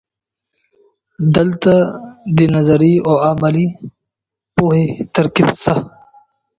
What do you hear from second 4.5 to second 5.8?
پوهې ترکیب سته.